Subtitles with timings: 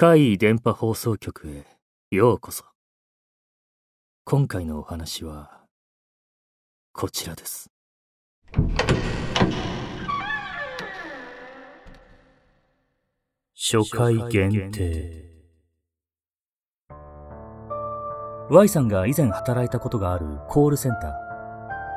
[0.00, 1.66] 怪異電波放送局へ
[2.10, 2.64] ようこそ。
[4.24, 5.60] 今回のお話は、
[6.94, 7.70] こちらです。
[13.54, 15.28] 初回限定。
[18.48, 21.12] Y さんが以前働いたことがあるコールセンター。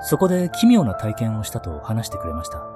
[0.01, 2.67] そこで奇妙な体験をしたと話してくれました。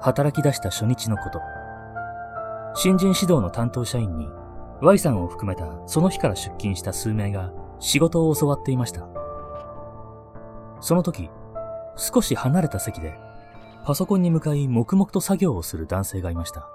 [0.00, 1.38] 働き出した初日のこと。
[2.78, 4.28] 新人指導の担当社員に
[4.82, 9.08] Y さんを含めたその日から出勤した数名が仕事を教わっていました。
[10.82, 11.30] その時、
[11.96, 13.14] 少し離れた席で
[13.86, 16.68] パソコンに向かい黙々と作業をする男性がいました。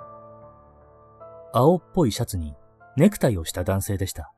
[1.54, 2.56] 青っぽいシャツに
[2.98, 4.34] ネクタイをした男性でした。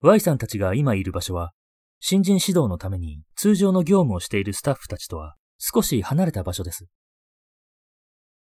[0.00, 1.52] Y さんたちが今いる場所は
[2.00, 6.86] 新人指導のために通常の業務をしているスタッフたちとは少し離れた場所です。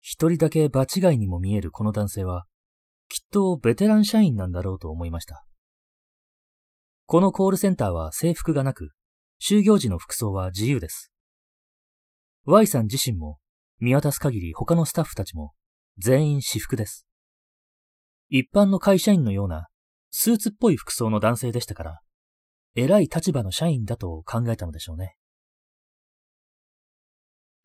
[0.06, 2.44] 一人だけ場違いにも見えるこの男性は、
[3.08, 5.46] きっとベテラン社員なんだろうと思いました。
[7.06, 8.90] このコールセンターは制服がなく、
[9.42, 11.14] 就業時の服装は自由です。
[12.44, 13.40] Y さん自身も、
[13.80, 15.54] 見渡す限り他のスタッフたちも、
[15.98, 17.08] 全員私服です。
[18.28, 19.70] 一般の会社員のような、
[20.12, 22.02] スーツっぽい服装の男性でしたから、
[22.76, 25.16] 偉い立場の社員だと考えたのでしょうね。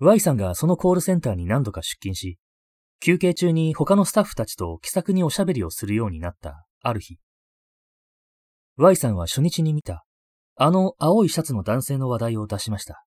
[0.01, 2.39] Y さんがそのコールセンターに何度か出勤し、
[3.01, 7.19] 休憩中に他のスタッフたちと気さくにおしゃべりをするようになったある日。
[8.77, 10.05] Y さんは初日に見た、
[10.55, 13.05] あの青いシャツの男性の話題を出しました。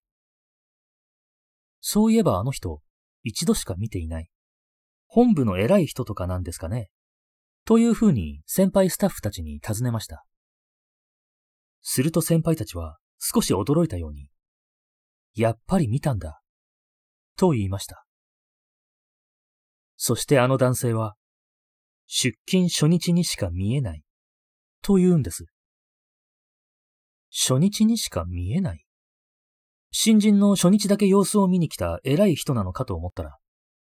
[1.80, 2.82] そういえばあの人、
[3.24, 4.30] 一度しか見ていない。
[5.08, 6.90] 本部の偉い人とかなんですかね
[7.66, 10.26] というふうに先輩スタッフたちに尋ねました。
[11.82, 14.30] すると先輩たちは少し驚いたように、
[15.36, 16.41] やっぱり見たんだ。
[17.38, 18.06] と言いました。
[19.98, 21.16] そしてあの男性は、
[22.08, 24.04] 出勤初日にしか見えない。
[24.82, 25.46] と言うんです。
[27.32, 28.84] 初日にしか見えない？
[29.92, 33.38] 新人の初日だけ様子を見に来た偉い人なのかと思ったら、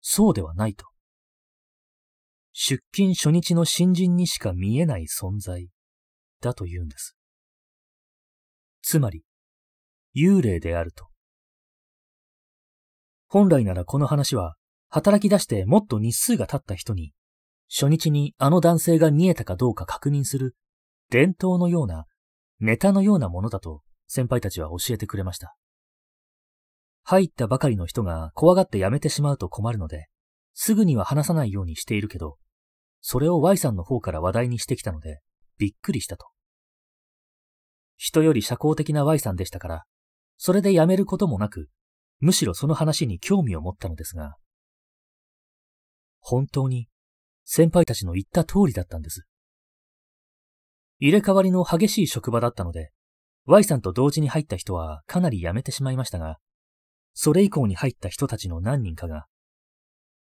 [0.01, 0.85] そうではないと。
[2.53, 5.67] 出勤初日の新人にしか見えない存在
[6.39, 7.17] だと言うんです。
[8.81, 9.23] つまり、
[10.15, 11.07] 幽霊であると。
[13.35, 14.55] 本来ならこの話は、
[14.87, 17.11] 働き出してもっと日数が経った人に、
[17.69, 20.55] 初日にあの男性が見えたかどうか確認する、
[21.09, 22.05] 伝統のような、
[22.61, 25.53] ネタのようなものだと先輩たちは教えてくれました。
[27.03, 30.07] 入ったばかりの人が怖がって辞めてしまうと困るので、
[30.53, 32.37] すぐには話さないようにしているけど、
[33.01, 35.19] それを Y さんの方から話題にしてきたので、
[35.57, 36.27] びっくりしたと。
[37.97, 39.83] 人より社交的な Y さんでしたから、
[40.37, 41.67] それで辞めることもなく、
[42.25, 44.35] むしろその話に興味を持ったのですが、
[46.19, 46.87] 本当に
[47.43, 49.27] 先輩たちの言った通りだったんです。
[50.97, 52.89] 入れ替わりの激しい職場だったので、
[53.45, 56.39] Y さんと同時に入った人はかなり辞めてしまいましたが、
[57.13, 59.27] それ以降に入った人たちの何人かが、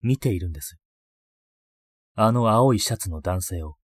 [0.00, 0.78] 見ているんです。
[2.14, 3.76] あの青いシャツの男性を。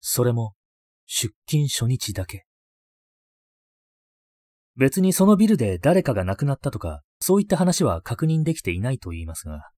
[0.00, 0.54] それも、
[1.04, 2.46] 出勤初日だけ。
[4.80, 9.68] 別にそのビルで誰かが亡くなったとか、そういった話は確認できていないと言いますが、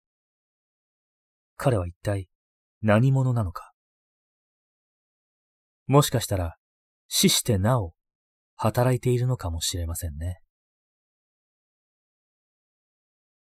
[1.56, 2.28] 彼は一体
[2.82, 3.72] 何者なのか。
[5.88, 6.54] もしかしたら、
[7.08, 7.94] 死してなお、
[8.54, 10.38] 働いているのかもしれませんね。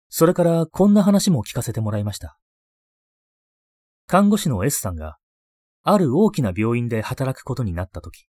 [0.09, 2.39] それからこんな話も聞かせてもらいました。
[4.07, 5.17] 看護師の S さんが、
[5.83, 8.25] ある大きな病院で働くことになったとき、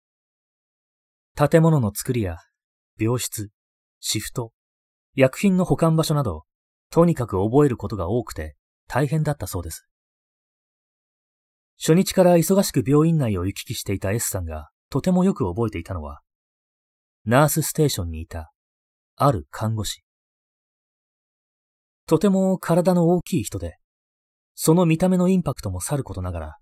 [1.37, 2.39] 建物の作りや
[3.01, 3.51] 病室、
[4.01, 4.53] シフト、
[5.15, 6.45] 薬品の保管場所など、
[6.91, 8.57] とにかく覚えることが多くて
[8.87, 9.87] 大変だったそうです。
[11.79, 16.21] 初日から忙しく病院内を行き来していた S さんがとてもよく覚えていたのは、
[17.25, 18.53] ナースステーションにいた、
[19.17, 20.03] ある看護師。
[22.07, 23.79] とても体の大きい人で、
[24.55, 26.57] その見た目のインパクトもさることながら、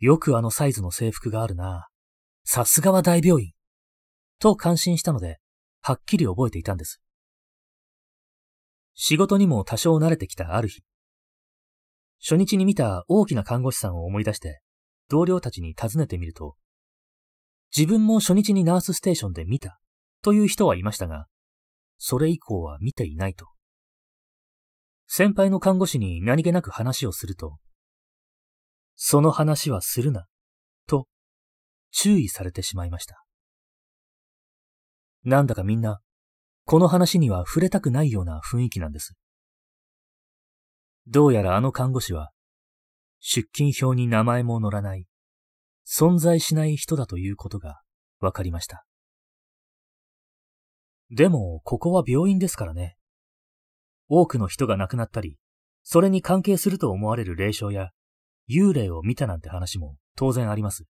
[0.00, 1.88] よくあのサイズの制服があるな。
[2.44, 3.52] さすがは大病院。
[4.40, 5.38] と感心したので、
[5.82, 7.00] はっきり覚えていたんです。
[8.94, 10.82] 仕事にも多少慣れてきたある日、
[12.22, 14.60] 初日に見た大きな看護師さんを思い出して、
[15.08, 16.56] 同僚たちに尋ねてみると、
[17.76, 19.78] 自分も初日にナースステーションで見た
[20.22, 21.26] という人はいましたが、
[21.98, 23.46] それ以降は見ていないと。
[25.06, 27.58] 先輩の看護師に何気なく話をすると、
[28.96, 30.26] その話はするな、
[30.86, 31.06] と
[31.90, 33.24] 注意されてしまいました。
[35.24, 36.00] なんだかみんな、
[36.64, 39.14] この話には触れたくないような雰囲気なんです。
[41.06, 42.30] どうやらあの看護師は、
[43.20, 45.06] 出勤表に名前も載らない、
[45.86, 47.80] 存在しない人だということが
[48.20, 48.84] 分かりました。
[51.10, 52.96] でも、ここは病院ですからね。
[54.08, 55.36] 多くの人が亡くなったり、
[55.82, 57.90] それに関係すると思われる霊障や
[58.48, 60.84] 幽霊を見たなんて話も当然あります。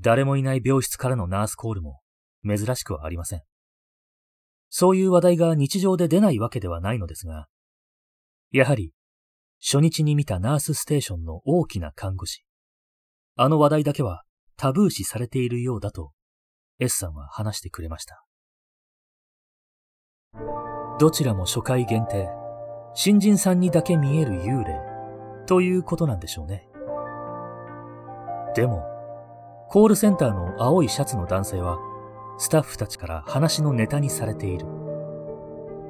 [0.00, 2.00] 誰もいない病室からのナースコールも
[2.44, 3.42] 珍しくはありません。
[4.70, 7.46] そういう話題が日常で出ないわけではないのですが、
[8.50, 8.92] やはり
[9.60, 12.44] 初日に見たナースステーションの大きな看護師、
[13.36, 14.24] あの話題だけは
[14.56, 16.12] タブー視されているようだと
[16.78, 18.24] S さんは話してくれました。
[20.98, 22.28] どちらも初回限定、
[22.94, 24.80] 新人さんにだけ見える幽霊
[25.46, 26.68] ということなんでしょうね。
[28.54, 28.84] でも、
[29.68, 31.78] コールセンターの青いシャツの男性は、
[32.36, 34.66] スタッフたちから話のネタにされている。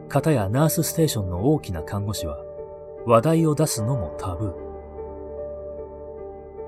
[0.08, 2.38] 方やナースステーションの大きな看護師は、
[3.06, 4.54] 話題を出すのもタブー。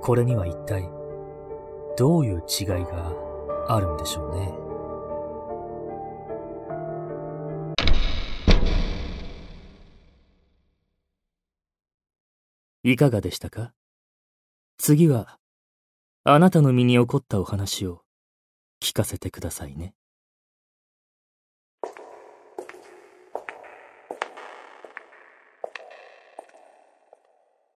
[0.01, 0.89] これには一体、
[1.97, 3.13] どういう違いが
[3.69, 4.55] あるんでしょうね。
[12.83, 13.73] いかがでしたか？
[14.79, 15.39] 次は、
[16.25, 18.06] あなたの身に起こったお話を
[18.81, 19.95] 聞かせてくださいね。